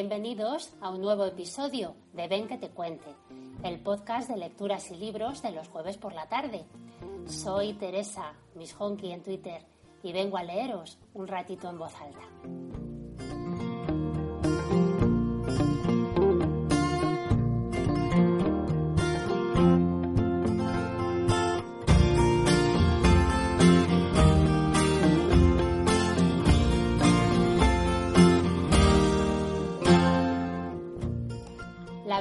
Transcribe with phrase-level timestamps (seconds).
[0.00, 3.16] Bienvenidos a un nuevo episodio de Ven que te cuente,
[3.64, 6.66] el podcast de lecturas y libros de los jueves por la tarde.
[7.26, 9.66] Soy Teresa, Miss Honky en Twitter,
[10.04, 12.67] y vengo a leeros un ratito en voz alta.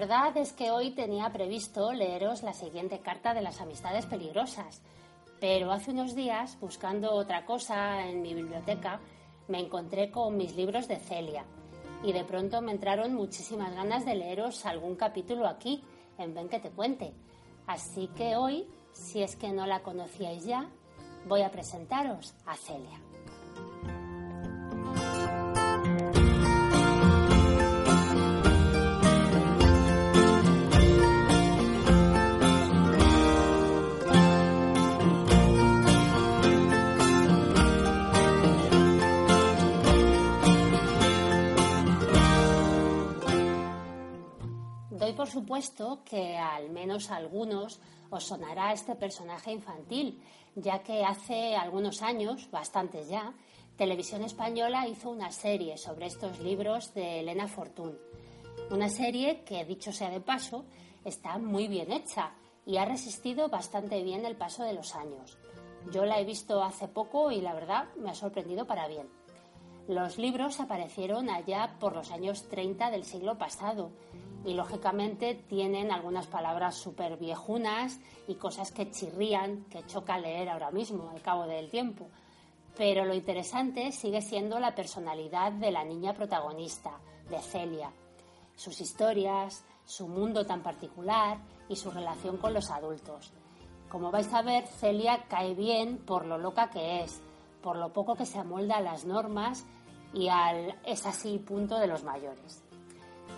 [0.00, 4.80] Verdad es que hoy tenía previsto leeros la siguiente carta de las amistades peligrosas,
[5.40, 9.00] pero hace unos días, buscando otra cosa en mi biblioteca,
[9.48, 11.44] me encontré con mis libros de Celia
[12.04, 15.82] y de pronto me entraron muchísimas ganas de leeros algún capítulo aquí,
[16.16, 17.12] en Ven que te cuente.
[17.66, 20.70] Así que hoy, si es que no la conocíais ya,
[21.26, 23.00] voy a presentaros a Celia.
[45.28, 50.22] Por supuesto que al menos algunos os sonará este personaje infantil,
[50.54, 53.34] ya que hace algunos años, bastantes ya,
[53.76, 57.98] Televisión Española hizo una serie sobre estos libros de Elena Fortún.
[58.70, 60.64] Una serie que, dicho sea de paso,
[61.04, 62.32] está muy bien hecha
[62.64, 65.36] y ha resistido bastante bien el paso de los años.
[65.92, 69.17] Yo la he visto hace poco y la verdad me ha sorprendido para bien.
[69.88, 73.90] Los libros aparecieron allá por los años 30 del siglo pasado
[74.44, 80.70] y lógicamente tienen algunas palabras súper viejunas y cosas que chirrían, que choca leer ahora
[80.70, 82.10] mismo al cabo del tiempo.
[82.76, 87.00] Pero lo interesante sigue siendo la personalidad de la niña protagonista,
[87.30, 87.90] de Celia,
[88.56, 93.32] sus historias, su mundo tan particular y su relación con los adultos.
[93.88, 97.22] Como vais a ver, Celia cae bien por lo loca que es,
[97.62, 99.66] por lo poco que se amolda a las normas
[100.12, 102.62] y al es así punto de los mayores.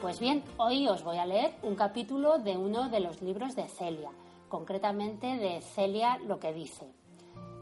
[0.00, 3.68] Pues bien, hoy os voy a leer un capítulo de uno de los libros de
[3.68, 4.10] Celia,
[4.48, 6.90] concretamente de Celia lo que dice.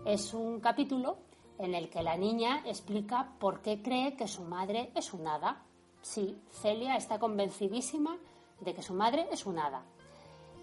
[0.04, 1.18] Es un capítulo
[1.58, 5.64] en el que la niña explica por qué cree que su madre es un hada.
[6.00, 8.16] Sí, Celia está convencidísima
[8.60, 9.82] de que su madre es un hada.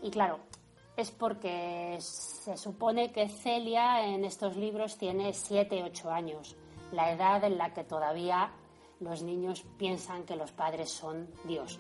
[0.02, 0.40] Y claro,
[0.98, 6.56] es porque se supone que Celia en estos libros tiene 7-8 años,
[6.92, 8.52] la edad en la que todavía
[9.00, 11.80] los niños piensan que los padres son Dios.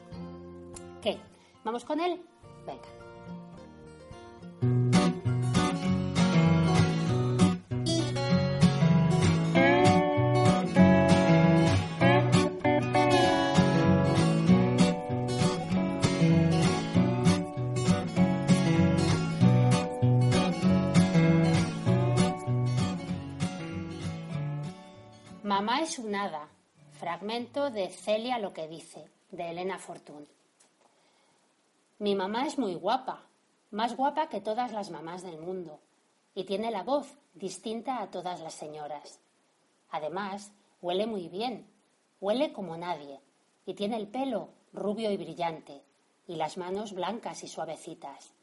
[1.01, 1.17] ¿Qué?
[1.63, 2.21] ¿Vamos con él?
[2.65, 3.04] Venga.
[25.45, 26.49] Mamá es un hada,
[26.93, 30.27] Fragmento de Celia lo que dice, de Elena Fortún.
[31.99, 33.27] Mi mamá es muy guapa,
[33.69, 35.79] más guapa que todas las mamás del mundo,
[36.33, 39.19] y tiene la voz distinta a todas las señoras.
[39.91, 40.51] Además,
[40.81, 41.67] huele muy bien,
[42.19, 43.19] huele como nadie,
[43.67, 45.83] y tiene el pelo rubio y brillante,
[46.25, 48.33] y las manos blancas y suavecitas.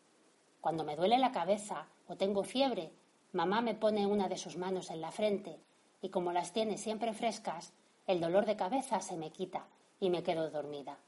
[0.61, 2.93] Cuando me duele la cabeza o tengo fiebre,
[3.33, 5.59] mamá me pone una de sus manos en la frente,
[6.03, 7.73] y como las tiene siempre frescas,
[8.07, 9.67] el dolor de cabeza se me quita
[10.01, 10.99] y me quedo dormida.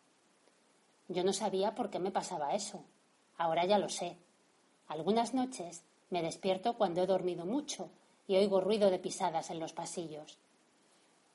[1.08, 2.84] Yo no sabía por qué me pasaba eso.
[3.36, 4.16] Ahora ya lo sé.
[4.86, 7.90] Algunas noches me despierto cuando he dormido mucho
[8.28, 10.38] y oigo ruido de pisadas en los pasillos.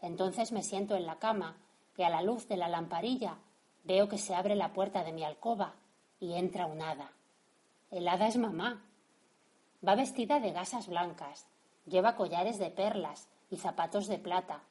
[0.02, 1.58] Entonces me siento en la cama
[1.98, 3.38] y a la luz de la lamparilla
[3.84, 5.76] veo que se abre la puerta de mi alcoba
[6.22, 7.12] y entra un hada.
[7.92, 8.86] El hada es mamá.
[9.86, 11.46] Va vestida de gasas blancas,
[11.86, 14.64] lleva collares de perlas y zapatos de plata,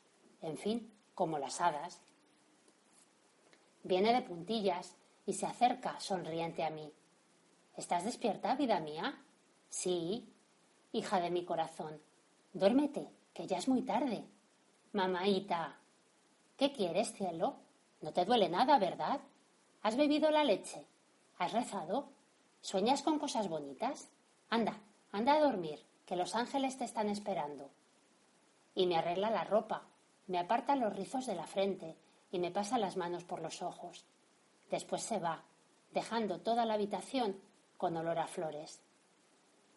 [0.42, 2.00] en fin, como las hadas.
[3.82, 4.94] Viene de puntillas
[5.26, 6.92] y se acerca sonriente a mí.
[7.76, 9.22] ¿Estás despierta, vida mía?
[9.68, 10.32] Sí,
[10.92, 12.00] hija de mi corazón.
[12.52, 14.24] Duérmete, que ya es muy tarde.
[14.92, 15.76] Mamaita.
[16.56, 17.56] ¿Qué quieres, cielo?
[18.00, 19.20] No te duele nada, ¿verdad?
[19.82, 20.84] ¿Has bebido la leche?
[21.38, 22.08] ¿Has rezado?
[22.60, 24.08] ¿Sueñas con cosas bonitas?
[24.50, 24.80] Anda,
[25.12, 27.70] anda a dormir, que los ángeles te están esperando.
[28.78, 29.82] Y me arregla la ropa,
[30.28, 31.96] me aparta los rizos de la frente
[32.30, 34.04] y me pasa las manos por los ojos.
[34.70, 35.42] Después se va,
[35.90, 37.40] dejando toda la habitación
[37.76, 38.80] con olor a flores.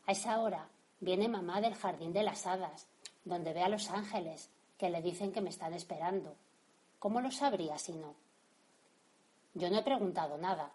[0.05, 0.69] A esa hora
[0.99, 2.87] viene mamá del jardín de las hadas,
[3.25, 6.35] donde ve a los ángeles que le dicen que me están esperando.
[6.99, 8.13] ¿Cómo lo sabría si no?
[9.55, 10.73] Yo no he preguntado nada.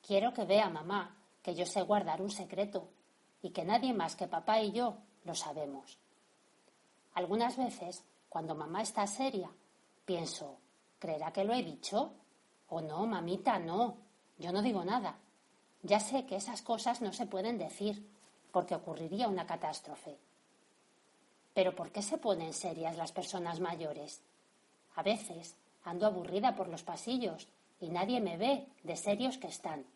[0.00, 2.88] Quiero que vea mamá que yo sé guardar un secreto
[3.42, 5.98] y que nadie más que papá y yo lo sabemos.
[7.16, 9.50] Algunas veces, cuando mamá está seria,
[10.04, 10.58] pienso,
[10.98, 12.12] ¿creerá que lo he dicho?
[12.68, 13.96] O no, mamita, no.
[14.36, 15.16] Yo no digo nada.
[15.82, 18.06] Ya sé que esas cosas no se pueden decir,
[18.52, 20.18] porque ocurriría una catástrofe.
[21.54, 24.20] Pero ¿por qué se ponen serias las personas mayores?
[24.94, 27.48] A veces ando aburrida por los pasillos
[27.80, 29.86] y nadie me ve de serios que están.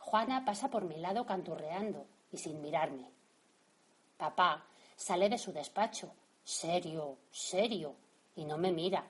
[0.00, 3.08] Juana pasa por mi lado canturreando y sin mirarme.
[4.16, 4.64] Papá
[4.96, 6.10] sale de su despacho,
[6.44, 7.94] serio, serio,
[8.36, 9.06] y no me mira.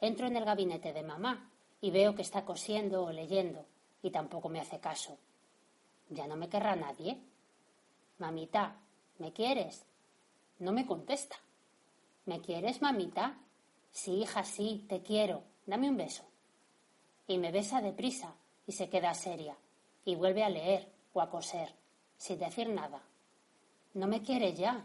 [0.00, 3.66] Entro en el gabinete de mamá y veo que está cosiendo o leyendo
[4.02, 5.18] y tampoco me hace caso.
[6.08, 7.18] Ya no me querrá nadie.
[8.18, 8.76] Mamita,
[9.18, 9.84] ¿me quieres?
[10.58, 11.36] No me contesta.
[12.26, 13.38] ¿Me quieres, mamita?
[13.92, 15.42] Sí, hija, sí, te quiero.
[15.66, 16.24] Dame un beso.
[17.26, 18.34] Y me besa deprisa
[18.66, 19.56] y se queda seria
[20.04, 21.74] y vuelve a leer o a coser,
[22.16, 23.02] sin decir nada.
[23.94, 24.84] No me quiere ya.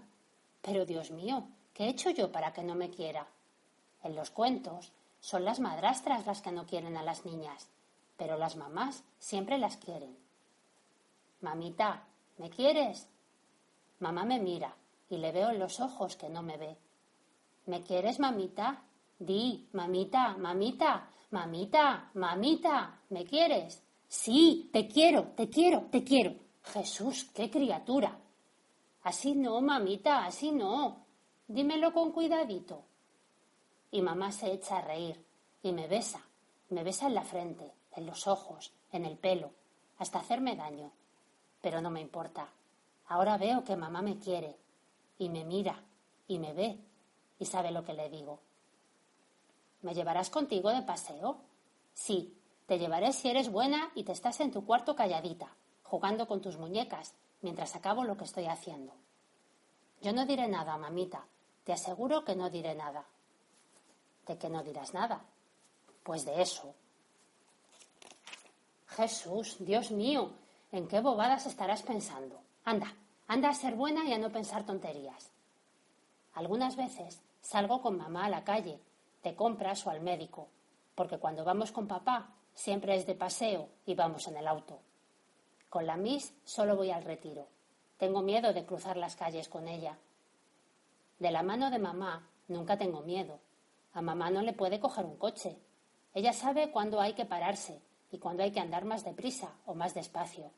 [0.62, 3.28] Pero Dios mío, ¿qué he hecho yo para que no me quiera?
[4.02, 7.70] En los cuentos son las madrastras las que no quieren a las niñas,
[8.18, 10.18] pero las mamás siempre las quieren.
[11.42, 12.08] Mamita,
[12.38, 13.08] ¿me quieres?
[14.00, 14.76] Mamá me mira
[15.10, 16.78] y le veo en los ojos que no me ve.
[17.66, 18.84] ¿Me quieres, mamita?
[19.20, 23.84] Di, mamita, mamita, mamita, mamita, ¿me quieres?
[24.08, 26.36] Sí, te quiero, te quiero, te quiero.
[26.64, 28.18] Jesús, qué criatura.
[29.04, 31.05] Así no, mamita, así no.
[31.48, 32.82] Dímelo con cuidadito.
[33.92, 35.24] Y mamá se echa a reír
[35.62, 36.22] y me besa,
[36.70, 39.52] me besa en la frente, en los ojos, en el pelo,
[40.00, 40.92] hasta hacerme daño.
[41.62, 42.50] Pero no me importa.
[43.08, 44.58] Ahora veo que mamá me quiere
[45.20, 45.84] y me mira
[46.28, 46.80] y me ve
[47.38, 48.40] y sabe lo que le digo.
[49.84, 51.38] ¿Me llevarás contigo de paseo?
[51.94, 56.42] Sí, te llevaré si eres buena y te estás en tu cuarto calladita, jugando con
[56.42, 58.94] tus muñecas, mientras acabo lo que estoy haciendo.
[60.02, 61.28] Yo no diré nada, mamita.
[61.66, 63.04] Te aseguro que no diré nada.
[64.26, 65.26] ¿De qué no dirás nada?
[66.04, 66.74] Pues de eso.
[68.88, 70.32] Jesús, Dios mío,
[70.72, 72.40] ¿en qué bobadas estarás pensando?
[72.64, 72.96] Anda,
[73.28, 75.32] Anda a ser buena y a no pensar tonterías.
[76.34, 78.80] Algunas veces salgo con mamá a la calle,
[79.24, 80.48] de compras o al médico,
[80.94, 84.80] porque cuando vamos con papá siempre es de paseo y vamos en el auto.
[85.70, 87.48] Con la Miss solo voy al retiro.
[87.98, 89.98] Tengo miedo de cruzar las calles con ella.
[91.20, 93.40] De la mano de mamá nunca tengo miedo.
[93.94, 95.58] A mamá no le puede coger un coche.
[96.14, 97.82] Ella sabe cuándo hay que pararse
[98.12, 100.52] y cuándo hay que andar más deprisa o más despacio.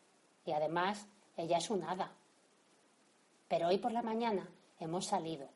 [0.46, 2.12] Y además, ella es un hada.
[3.48, 4.50] Pero hoy por la mañana
[4.80, 5.50] hemos salido.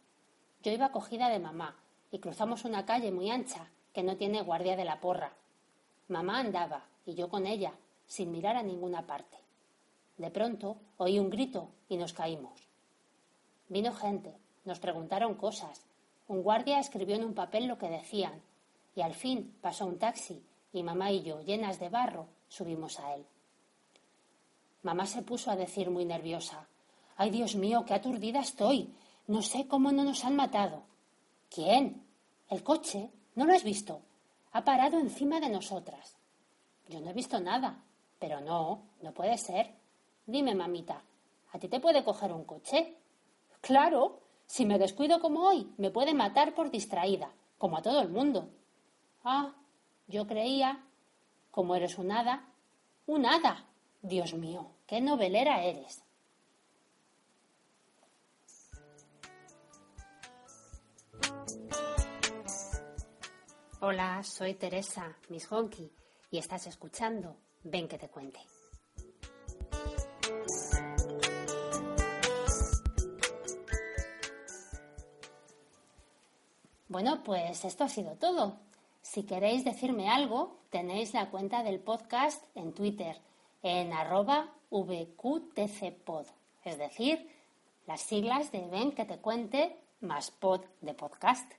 [0.63, 1.75] Yo iba cogida de mamá
[2.11, 5.33] y cruzamos una calle muy ancha que no tiene guardia de la porra.
[6.07, 7.73] Mamá andaba y yo con ella,
[8.05, 9.37] sin mirar a ninguna parte.
[10.17, 12.69] De pronto oí un grito y nos caímos.
[13.69, 15.85] Vino gente, nos preguntaron cosas.
[16.27, 18.41] Un guardia escribió en un papel lo que decían
[18.95, 20.43] y al fin pasó un taxi
[20.73, 23.25] y mamá y yo, llenas de barro, subimos a él.
[24.83, 26.67] Mamá se puso a decir muy nerviosa
[27.21, 28.95] Ay, Dios mío, qué aturdida estoy.
[29.27, 30.81] No sé cómo no nos han matado.
[31.51, 32.03] ¿Quién?
[32.49, 33.11] El coche.
[33.35, 34.01] ¿No lo has visto?
[34.53, 36.17] Ha parado encima de nosotras.
[36.89, 37.83] Yo no he visto nada.
[38.17, 39.71] Pero no, no puede ser.
[40.25, 41.03] Dime, mamita,
[41.51, 42.97] ¿a ti te puede coger un coche?
[43.61, 44.19] Claro,
[44.51, 48.49] si me descuido como hoy, me puede matar por distraída, como a todo el mundo.
[49.23, 49.53] Ah,
[50.07, 50.83] yo creía,
[51.51, 52.49] como eres un hada,
[53.05, 53.65] un hada.
[54.01, 56.03] Dios mío, qué novelera eres.
[63.79, 65.89] Hola, soy Teresa, Miss Honky,
[66.29, 68.41] y estás escuchando Ven que te cuente.
[76.91, 78.57] Bueno, pues esto ha sido todo.
[79.01, 83.17] Si queréis decirme algo, tenéis la cuenta del podcast en Twitter,
[83.63, 86.25] en arroba vqtcpod,
[86.65, 87.33] es decir,
[87.87, 91.49] las siglas de Ven que te cuente más pod de podcast.